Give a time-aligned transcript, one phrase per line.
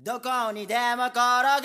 [0.00, 1.64] どこにでも転がる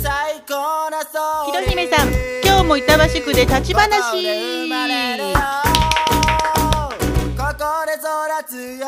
[0.00, 2.08] 最高なソひろひめさん、
[2.44, 3.90] 今日も板橋区で立ち話。
[3.90, 5.34] ここで生まれるよ
[7.36, 8.06] ここで育
[8.46, 8.86] つよ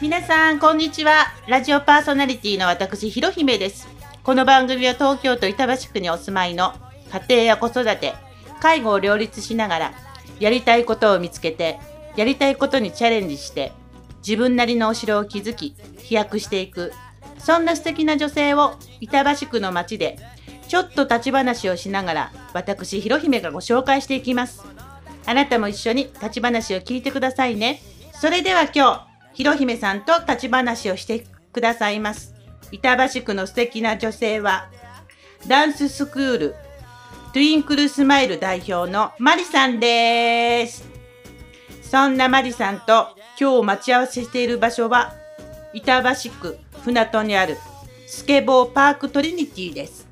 [0.00, 1.26] 皆さん、こんにちは。
[1.48, 3.88] ラジオパーソナリティの私、ひろひめです。
[4.22, 6.74] この番組は東京都板橋区にお住まいの
[7.10, 8.14] 家庭や子育て、
[8.60, 9.92] 介護を両立しながら、
[10.38, 11.80] やりたいことを見つけて、
[12.16, 13.72] やりたいことにチャレンジして、
[14.26, 16.92] 自分なりのお城を築き、飛躍していく、
[17.38, 20.18] そんな素敵な女性を板橋区の街で、
[20.68, 24.62] ちょっと立ち話をしながら、私、ひろひめがご紹介していきます。
[25.26, 27.80] あなたも一緒に立ち話を聞いてくださいね。
[28.12, 32.34] それでは今日、ひろひめさんと立ち話をしてくださいます。
[32.70, 34.70] 板橋区の素敵な女性は、
[35.48, 36.54] ダンススクール、
[37.32, 40.91] トゥインクルスマイル代表のマリさんです。
[41.92, 45.12] そんなマリさんと今日待ち合わせしている場所は、
[45.74, 47.58] 板橋区船戸にある
[48.06, 50.08] スケボーパークトリニティです。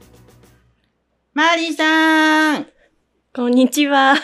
[1.33, 2.67] マリさん
[3.35, 4.15] こんにちは。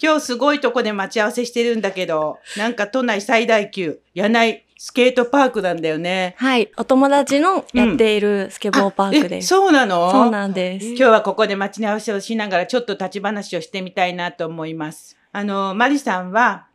[0.00, 6.36] 今日すごいとこで待ち合わせしてるんだけど、なんか都内最大級、柳井スケートパークなんだよね。
[6.38, 6.70] はい。
[6.76, 9.48] お友達のやっているスケボーパークえです。
[9.48, 10.12] そうなの？
[10.12, 10.86] そうなんです。
[10.90, 15.16] 今日はここで待ち合わせをしながらちょっと立ち話をしてみたいなと思います。
[15.34, 16.66] あの、マリさんは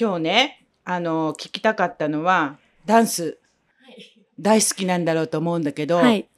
[0.00, 3.38] 今日ね、あの、聞きたかったのはダンス
[4.38, 6.28] 大好きなんだろうと思うんだけど、はい。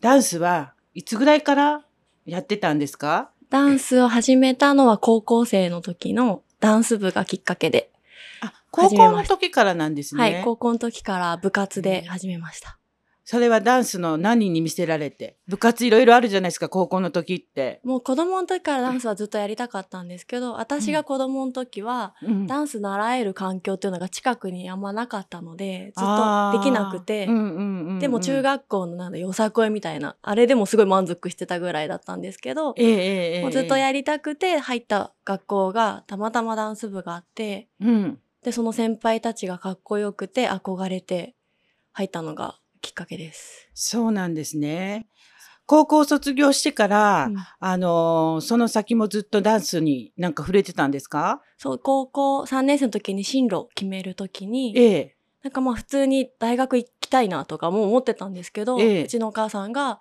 [0.00, 1.84] ダンスはいつぐらいから
[2.26, 3.30] やってたんですか？
[3.50, 7.92] ダンスを始めたのは高校生の時のダンス部がきっかけで。
[8.40, 10.20] あ、高校の時からなんですね。
[10.20, 10.44] はい。
[10.44, 12.78] 高校の時から部活で始めました。
[13.24, 17.80] それはダンスの何に見せられて部活いろいろあるじゃないですか、高校の時って。
[17.84, 22.46] もう子供の時からダンスはずっとやりたかったんですけど、私が子供の時は、うん。
[22.46, 27.98] ダンス習える環境っていうのが近くにあんまなかったので、ずっとできなくて、うんうんうんうん。
[27.98, 33.42] でも中学校のなんだよさこいみたいな、あれでもすごい満足してたぐらいだったんですけど、ええええええ。
[33.42, 38.18] もうずっとやりたくて入った学校がたまたまダンス部があって、うん。
[38.42, 41.34] で、その先輩たちがかっこよくて憧れて
[41.92, 43.68] 入ったのがきっかけです。
[43.72, 45.06] そうなんですね。
[45.66, 51.40] 高校卒業してから、うんあのーその先もずっとダンスになんか触れてたんですか？
[51.56, 55.16] そう、高校3年生の時に進路を決める時に、ええ。
[55.42, 60.00] なんかまあ普通に大学行きたいなとかも思ってたんですけど、ええうちのお母さんが、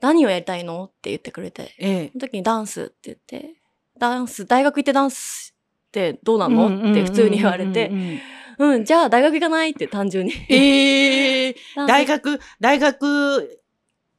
[0.00, 0.84] 何をやりたいの？
[0.84, 2.08] って言ってくれて、ええ。
[2.12, 3.56] その時にダンスって言って、
[3.98, 5.54] ダンス、大学行ってダンス
[5.88, 6.90] ってどうなの？
[6.90, 8.20] って普通に言われてうん、うんうんうん
[8.58, 9.70] うん、じゃあ大学行かない？
[9.70, 10.32] って単純に。
[10.48, 13.60] ええダンス大学、大学、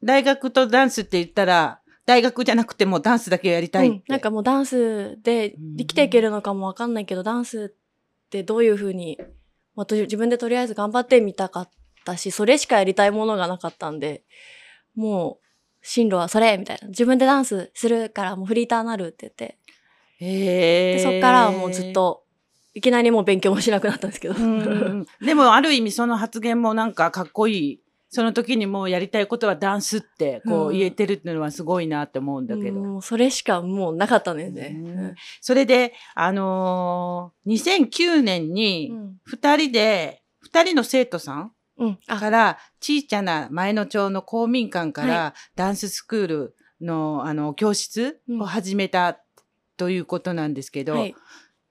[0.03, 3.95] 大学とダンスって言ったら、大学じゃなくてもダンスだけをやりたいって。
[3.97, 9.19] うん、なんかもうダンスで生きていけるのかもわかんないけど、ダンスってどういうふうに、
[9.75, 11.69] まあ、と自分でとりあえず頑張ってみたかっ
[12.05, 14.23] たし、それしかやりたいものがなかったんで、
[14.95, 15.45] もう、
[15.81, 16.87] 進路はそれみたいな。
[16.89, 19.57] 自分でダンスするからもうフリーターなるって言って。
[20.19, 21.93] へえで、そっからはもうずっ。
[21.93, 22.23] と、
[22.77, 24.35] いきなりもう勉強もしなくなったんですけど。
[25.19, 27.81] でも、ある意味その発言もなんかかっこいい。
[28.09, 32.79] その時にもうやりたいことはダンスってこううん言えてるっていうのはすごいなって思うんだけど。
[32.79, 34.75] もうそれしかもうなかったんですね。
[34.79, 39.17] うんそれで、あのー2009年うにん。
[39.23, 41.51] 二人で、二人の生徒さん
[42.05, 49.19] から、小さな前の町の公民館かはら、ダンススクールの、あの、教室を始めた
[49.77, 51.15] ということなんですけど、はい。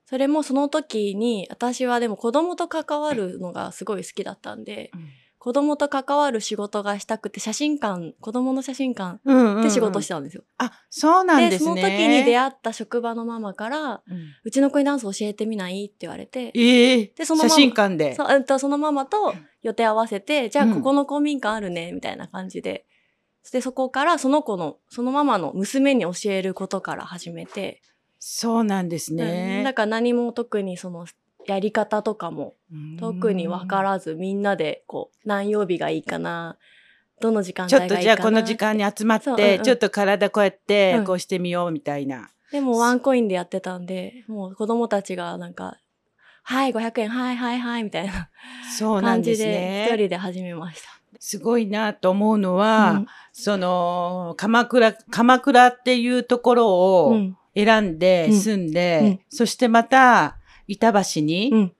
[0.06, 5.09] それもその時に、私はでも子供と関わるのがすごい好きだったんで、うん
[5.47, 10.43] 子供と関わる仕事がしたくて、写真館、子供の写真館うんうんうんで仕事してたんですよ。
[10.59, 11.83] あ、そうなんでですね。
[11.83, 18.16] その時に出会った職場のママから、うんうちの子にダンス教えてみないって言われて、ええでその写真館で。
[18.16, 22.84] そそのママと予定合わせて、じゃあうんここの公民館あるね、みたいな感じで。
[23.53, 27.83] で、そこからその子の、そのママの娘に教えることから始めて、
[28.19, 29.62] そうなんですうんね。
[29.65, 31.06] だから何も特にその、
[31.47, 32.54] やり方とかも
[32.98, 36.57] 特に分からず、みんなで、こう、何曜日がいいかな、
[37.21, 38.01] どの時間帯ちょがいいかな。
[38.01, 42.30] っとじゃあこの時間に集まって、そううんうんちょっと体こうやってうんこうしてみようみたいな。
[42.53, 45.78] でもワンコインでやってたんで、もう子供たちがなんか、
[46.42, 48.28] はい、500円、はい、はい、はい、みたいな
[48.77, 49.86] そうなんです感じで、ね。
[49.89, 50.89] 一人で始めました。
[51.18, 56.66] すごいなと思うのは、うんその、鎌倉、鎌倉っていうところう
[57.13, 57.36] をん。
[57.56, 60.36] 選んでうん住んで、うんそしてまた、
[60.68, 61.72] 板橋に、うん。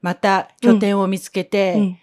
[0.00, 1.98] また拠点を見つけて、うん。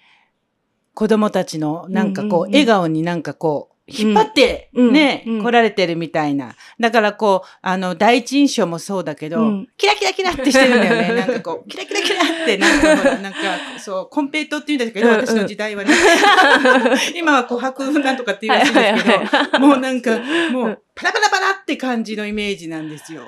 [0.93, 6.55] 子供たちのなんかこう、笑顔になんかこう、引っ張ってうんね、うん来られてるみたいな。
[6.79, 11.13] だからこう、あの、第一印象もそうだけど、うんキラキラキラってしてるんだよね。
[11.19, 13.39] なんかこう、キラキラキラって、なんか なんか、
[13.79, 15.93] そう、コンペイトって言うんですけど、私の時代はね。
[17.15, 20.19] 今は琥珀なんとかって言うらしいんですけど、もうなんか、
[20.51, 23.23] もう、パラパラパラって感じのイメージなんですよ。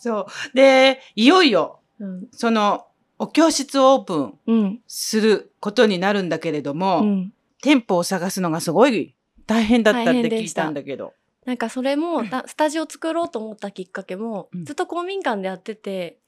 [0.00, 0.56] そう。
[0.56, 2.28] で、いよいよ、うん。
[2.32, 2.84] その、
[3.18, 4.80] お教室をオープンうん。
[4.86, 7.32] することになるんだけれども、うん。
[7.62, 9.14] 店舗を探すのがすごい
[9.48, 11.14] 大変だったって聞いたたんだけど。
[11.44, 16.18] なんかそれも、だスタジオ作ろうと思ったきっかけも、うんずっと公民館でやってて、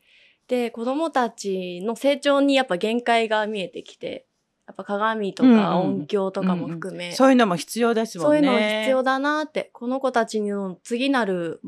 [0.48, 4.26] で、子供たちの成長にやっぱ限界が見えてきて、
[4.66, 8.38] やっぱ鏡とかうんうん音響とかも含め、そういうのも必要ですもんね。
[8.38, 11.60] そういうの必要だなって、この子たちの次なる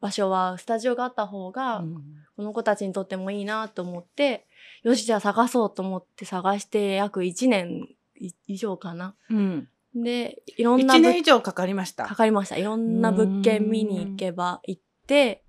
[0.00, 2.02] 場所はスタジオがあった方が、うん
[2.36, 4.46] この子たちにとってもいいなと思って、
[4.82, 7.88] よし、じゃあ探そうと思って探して約1年
[8.20, 9.14] い以上かな。
[9.30, 9.68] うん。
[10.02, 12.04] で、いろんな1物年以上かかりました。
[12.04, 12.56] かかりました。
[12.56, 15.42] いろんな物件見に行けば行って、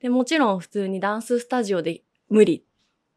[0.00, 2.64] で、もちろん普通にダンススタジオで無理。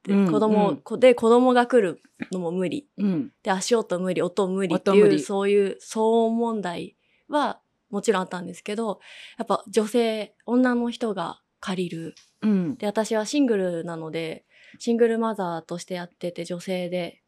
[0.04, 2.90] でうん子供、うんこで、子供が来るのも無理。
[2.98, 3.32] うん。
[3.42, 6.98] で、足音無理、音無理っていう、そういう騒音問題
[7.30, 9.00] はもちろんあったんですけど、
[9.38, 12.16] やっぱ女性、女の人が借りる。
[12.42, 12.76] うん。
[12.76, 14.46] で、私はシングルなので、
[14.80, 17.23] シングルマザーとしてやってて女性で、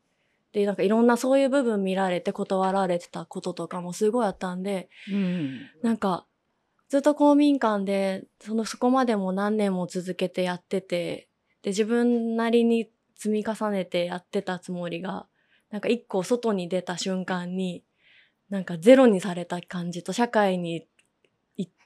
[0.56, 5.70] で、なんかいろんなそういう部分見られて断られてたこととかもすごいあったんで、うん。
[5.84, 6.26] なんか、
[6.88, 11.28] ずっと公民館で、その、そこまでも何年も続けてやってて、
[11.62, 15.28] で、自分なりに積み重ねてやってたつもりが、
[15.72, 17.84] なんか一個外に出た瞬間に、
[18.50, 20.88] なんかゼロにされた感じと、社会にい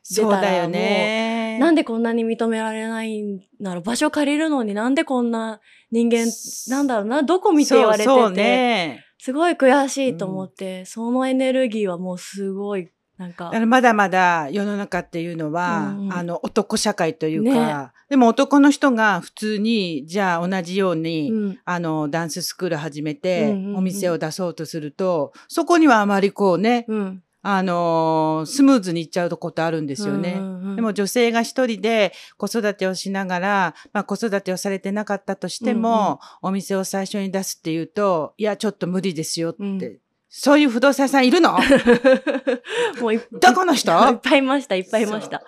[0.09, 1.57] 出そうだよたらもう、ね。
[1.59, 3.83] なんでこんなに認められないんだろう。
[3.83, 5.59] 場所借りるのになんでこんな
[5.91, 6.27] 人間、
[6.69, 9.05] なんだろうな、どこ見て言われてて、そうそうね。
[9.19, 13.51] すごい悔しいと思って、そのエネルギーはもうすごい、なんか。
[13.51, 16.13] だまだまだ世の中っていうのは、うんうん。
[16.13, 17.91] あの男社会というか、ね。
[18.09, 23.75] でも男の人が普通にじゃあ同じように、うん、あのダンススクール始めて、うんうんうん。
[23.77, 27.23] お店を出そうとするとそこにはあまりこうね、うん。
[27.51, 30.35] あのースムーズにいっちゃうことあるんですよね。
[30.37, 39.61] うんうんうんでも女性が一人で子育てをしながら、まあ、子育てをされてなかったとしても、お店を最初に出すっていうと、いや、ちょっと無理ですよって。
[39.61, 39.99] うん。
[40.29, 41.57] そういう不動産屋さんいるの？
[43.01, 43.91] もういどこの人？
[44.09, 45.43] いっぱいいました、いっぱいいました。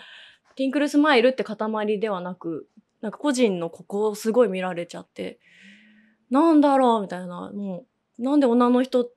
[0.56, 2.68] ティンクルスマイルって塊ではなく、
[3.00, 5.39] なんか個人のここをすごい見られちゃって、
[6.30, 7.86] なんだろうみたいな、も
[8.19, 9.09] う、なんで女の人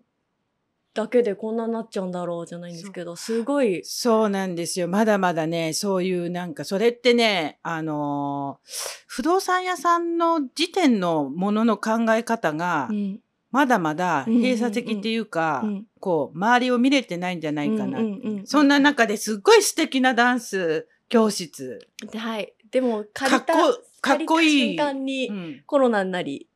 [0.95, 4.87] だけでこんなになっちゃうんだろうじゃないんですけど、すごい、そうなんですよ。
[4.87, 13.21] まだまだね、そういうなんか、それってね、あのー不動産屋さんの時点のものの考え方が、うん、
[13.53, 17.99] まだまだ閉鎖的っていうか、うんこう、周りを見れてないんじゃないかな。
[17.99, 21.87] うんうんうんそんな中ですっごい素敵なダンス教室。
[22.11, 22.53] ではい。
[22.71, 26.49] でも、かっこかっこいい瞬間にうんコロナになり、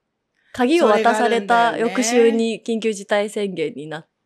[0.53, 4.18] 鍵を渡された翌週に緊急事態宣言になって、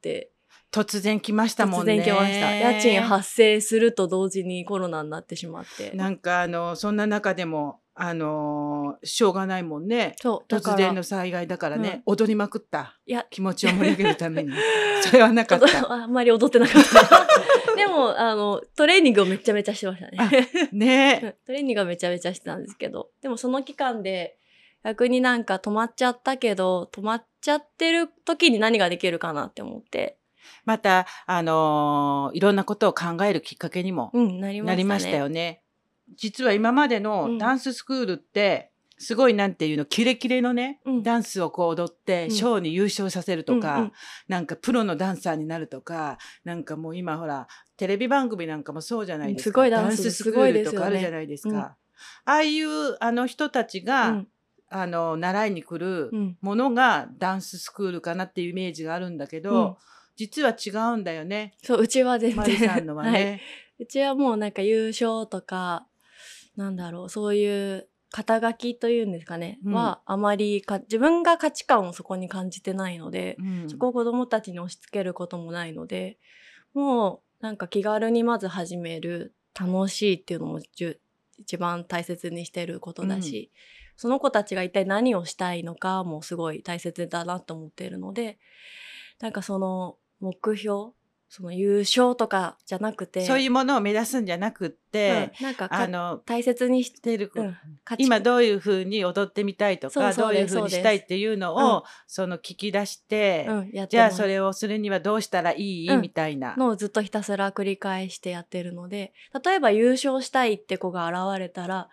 [0.72, 1.94] 突然来ましたもんね。
[1.94, 2.54] 突然来ました。
[2.54, 5.92] 家賃発生すると同時にコロナになってしまって。
[5.94, 10.16] なんかあの、そんな中でも、あのーしょうがないもんね。
[10.22, 12.98] 突然の災害だからね、踊りまくった。
[13.04, 14.50] いや、気持ちを盛り上げるために。
[15.02, 15.82] それはなかった。
[15.82, 17.26] とあんまり踊ってなかった。
[17.76, 20.48] でも、あの、トレーニングをめちゃめちゃしてましたね。
[20.72, 24.38] ね トレーニングはめちゃめちゃしてたんですけど、でもその期間で
[24.84, 30.18] 逆になんか止まっちゃったけど、止まっちゃってる時に何ができるかなって思って、
[30.64, 34.66] また、あのーいろんなことを考えるきっかけにもうん、なりましたね。
[34.66, 35.62] なりましたよね。
[36.16, 43.92] 実は今までうんのダンススクールって、すごいなんていうの、キレキレのね、うんダンスをこう踊って、うんショーに優勝させるとか、うんうん
[44.28, 49.50] なんかプロのダンサーになるとか、なんかもう今ほら、テレビ番組なんかもそうじゃないですか。
[49.50, 51.50] すごいダンススクすごいールとかあるじゃないですか。
[51.50, 51.76] うんあ
[52.24, 54.28] あいうあの人たちが、うん
[54.72, 59.76] あの、習いに来るうんものがダンススクールかなっていうイメージがあるんだけど、うん
[60.14, 61.54] 実は違うんだよね。
[61.62, 62.58] そう、うちは全然。
[62.58, 63.10] さんのはね。
[63.10, 63.40] はい
[63.80, 65.86] うちはもうなんか優勝とか、
[66.54, 76.18] なんだろう、そういう肩書きというんですかね、うんはあまりか、自分が価値観をそこに感じてないので、うんそこを子供たちに押し付けることもないので、
[76.74, 80.60] もうなんか気軽にまず始める、楽しいっていうのも
[81.38, 83.50] 一番大切にしてることだし、
[83.96, 88.38] その子たちが一体何をしたいのかもすごい大切だなと思っているので、
[89.20, 90.92] なんかその目標
[91.34, 97.56] その優勝とかじゃなくて、そういうものを目指すんじゃなくって、うんなんかかあの大切にししてる、うん
[97.96, 106.02] 今どういうふうに踊ってみたいとかどういうふうにしたいっていうのを、うんその聞き出して、てじゃあそれをするにはどうしたらいい、うん。
[106.02, 106.54] みたいな。
[106.56, 111.88] のをずっとひたすら繰り返してやってるので例えば優勝したいって子が現れたら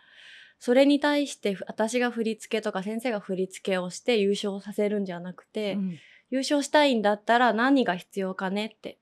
[0.60, 6.00] それに対してふ私が振り付けとか先生が振り付けをして優勝させるんじゃなくて、うん
[6.32, 8.90] 優勝したいんだったら何が必要かねって。
[8.92, 9.00] って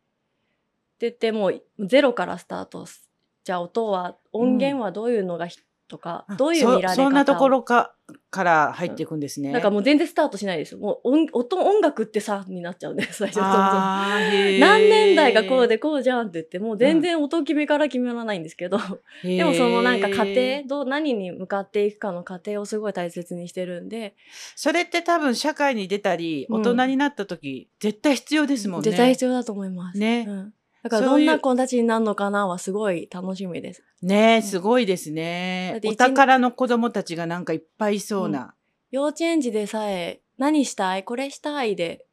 [1.01, 3.09] 言ってもうゼロからスタートす。
[3.43, 7.93] じゃあ音は、音源はどういうのがひ、とか、どういう見られ方そそんなところか
[8.29, 9.51] から入っていくんですね。
[9.51, 10.79] なんかもう全然スタートしないですよ。
[10.79, 13.39] もう音音音楽ってさ、になっちゃうんで、 最初。
[13.39, 18.79] 何年代がこうでこうじゃんって言って、もう全然音決めから決めらないんですけど、
[19.23, 24.15] でもそのなんか過程どう、何に向かっていくかの過程をすごい大切にしてるんで、
[24.55, 28.85] それって多分社会に出たり、うん大人になった時、絶対必要ですもんね。
[28.85, 29.97] 絶対必要だと思います。
[29.97, 30.53] ねうん
[30.83, 33.83] だからどんな子たちになるのかなはすごい楽しみです。
[34.01, 35.81] ねすごいですね。
[35.85, 38.55] お宝の子供たちがなんかいっぱいいそうな。
[38.91, 41.03] 幼稚園児でさえ何したい？
[41.03, 42.05] これしたいで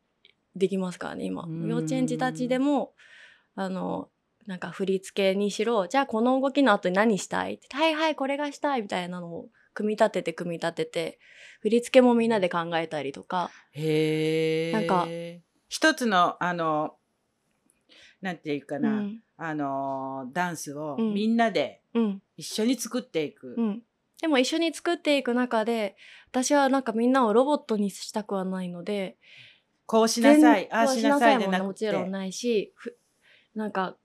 [0.56, 1.44] できますからね今。
[1.44, 1.68] うん。
[1.68, 2.94] 幼稚園児たちでも
[3.54, 4.09] あの
[4.47, 7.54] なんか振り付けにしろじゃあこの動きの後に何したい？
[7.54, 11.18] ってはいはいこれがしたいみたいなのを組み立てて組み立てて
[11.61, 13.50] 振り付けもみんなで考えたりとか。
[13.73, 14.73] へえ。
[14.73, 15.06] なんか
[15.68, 16.94] 一つの、あの、
[18.25, 23.54] なんていうかな、うんあの、ダンスをうんみんなでうん一緒に作っていく。
[23.57, 23.83] うん
[24.23, 25.97] でも一緒に作っていく中で
[26.31, 29.19] 私はなんかみんなをロボットにしたくはないので
[29.85, 31.62] こうしなさい、全ああしなさいでもな。
[31.62, 32.97] もちろんないしふ
[33.54, 33.97] なんか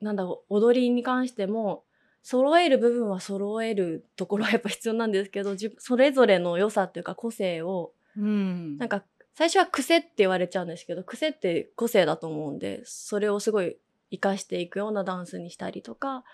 [0.00, 1.84] なんだろう踊りに関しても
[2.24, 8.78] 揃える部分は揃えるところはやっぱ必要なんですけど自それぞれの良さっていうか個性をうん。
[8.78, 9.04] なんか
[9.38, 13.76] 最初は癖って言われちゃうんですけど癖って個性だと思うんでそれをすごい
[14.10, 16.24] 活かしていくようなダンスにしたりとか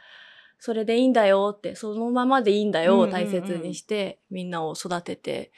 [0.59, 5.53] それでいいんだよってそのままでいいんだよを大切にしてみんなを育てて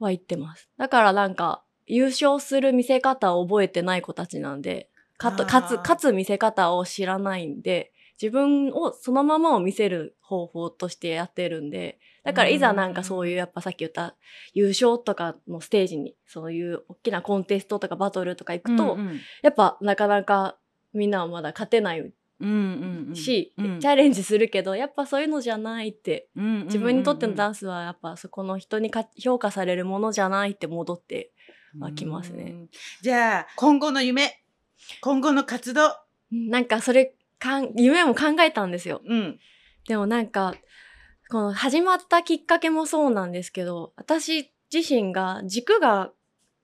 [0.00, 0.68] は言ってます。
[0.76, 4.88] だからなんか優勝する見せ方を覚えてない子たちなんで
[5.22, 7.92] 勝つ勝つ見せ方を知らないんで
[8.22, 14.14] 自分をそのままを見せる方法としてやってるんでだからいざなんかそういうやっぱさっき言った
[14.54, 19.20] 優勝とかのステージにそういう大きなコンテストとかバトルとか行くと、うんうん。
[19.42, 20.56] やっぱなかなか
[20.92, 22.12] みんなはまだ勝てない
[23.14, 23.80] し、うん。
[23.80, 31.32] チャレンジするけどやっぱそういうのじゃないって自分にとってのダンンスはやっぱそこの人にか評価されるものじゃないって戻って
[31.80, 32.52] はきますね。
[32.52, 32.68] うん。
[33.02, 34.44] じゃあ、今後の夢、
[35.00, 35.96] 今後の活動。
[36.30, 39.02] なんかそれかん夢も考えたんですよ。
[39.04, 39.38] うん。
[39.88, 40.54] でもなんか
[41.28, 46.12] この始まったきっかけもそうなんですけど私自身が軸が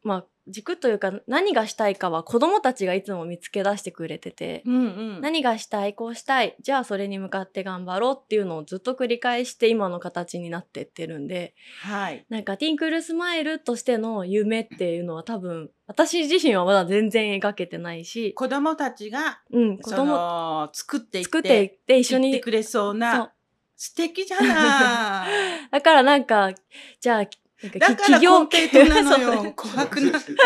[0.05, 4.79] まあ軸というか何がしたいかは子供たちがいつも見つけ出してくれてて、うんう
[5.19, 5.21] ん。
[5.21, 12.27] 何がしたいこうしたいじゃあそれに向かって頑張ろうっていうのをずっと繰り返して今の形になってってるんではい。
[12.29, 23.33] なんかティンクルスマイルとしての夢っていうのは多分私自身はまだ全然描けてないし、子供たちが、そうん子供の、作っていって、作っていって一緒にくれそうな、
[23.75, 25.71] 素敵じゃない。
[25.73, 26.53] だからなんか
[27.01, 27.27] じゃあ
[27.61, 29.43] だからコンペイトなのよ。
[29.43, 30.37] 琥珀な、琥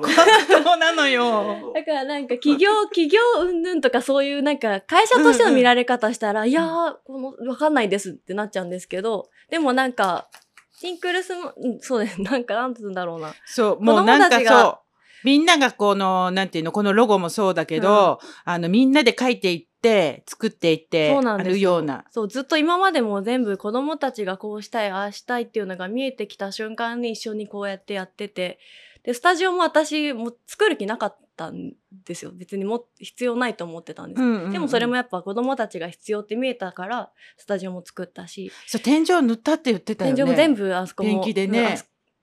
[0.00, 1.72] 珀、なのよ。
[1.74, 10.28] だからなんか企業、企業云々とかそういうなんか会社としての見られ方したら、いやー、この、わかんないですってなっちゃうんですけど、でもなんか、
[10.80, 12.22] ティンクルスも、うん、そうです。
[12.22, 13.34] なんか、なんつうんだろうな。
[13.44, 14.87] そう、もうなんかそう。
[15.24, 22.04] みんながこの、なんていうの、このロゴもそうだけど、あの、みんなで書いていって、作っていって、あそうなんでするような。
[22.10, 28.58] そう、ずっと今までも全部子供たちがこうしたい、ああしたいっていうのが見えてきた瞬間に一緒にこうやってやってて、
[29.02, 31.72] で、スタジオも私も作る気なかったん
[32.04, 32.32] ですよ。
[32.34, 34.22] 別にも必要ないと思ってたんです。
[34.22, 40.16] うんうんうんでもそれもやっぱ子供たちが必要って見えたから、スタジオも作ったし、そう、天井塗ったって言ってたよね。
[40.16, 41.10] 天井も全部あそこも。
[41.10, 41.78] ペンキでね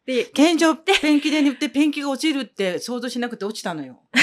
[0.05, 0.59] で、天井
[1.01, 4.01] ペンキで塗ってペンキが落ちるって想像しなくて落ちたのよ。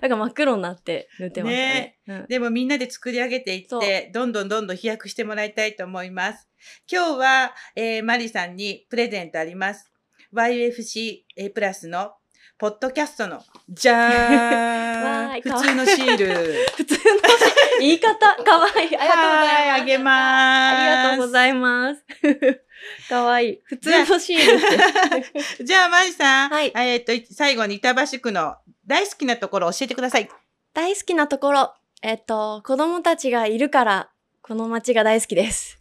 [0.00, 1.98] から真っ黒になって塗ってましたね。
[2.08, 6.48] うんでもみんなで作り上げていって、どんどんどんどん飛躍してもらいたいと思います。
[6.90, 9.92] 今日は、えーマリさんにプレゼントあります。
[10.32, 12.14] YFCA プラスの
[12.56, 16.26] ポッドキャストの、じゃわーん普通のシール。
[16.76, 17.00] 普通の
[17.80, 18.96] 言い方、かわいい。
[18.96, 19.54] ありがとうございます。
[19.54, 22.63] はいあげますありがとうございます。
[23.08, 23.60] かわいい。
[23.64, 25.64] 普通のシーンです。
[25.64, 26.50] じゃあ、まいさん。
[26.50, 26.72] はい。
[26.74, 28.56] えっと、最後に板橋区の
[28.86, 30.28] 大好きなところ教えてください。
[30.72, 31.74] 大好きなところ。
[32.02, 34.10] えっと、子供たちがいるから、
[34.42, 35.78] この街が大好きです。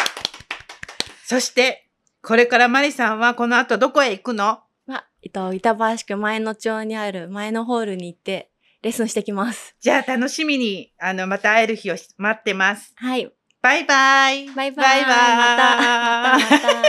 [1.26, 1.86] そして、
[2.22, 4.60] これからまりさんはこの後どこへ行くの？
[4.86, 8.50] ま、えっと、板橋区前の町にある前のホールに行って、
[8.82, 9.76] レッスンしてきます。
[9.80, 12.92] じゃあ楽しみに、あの、また会える日を待ってます。
[12.96, 13.30] はい。
[13.62, 16.82] バイバイバイバイまたまたま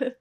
[0.00, 0.10] た。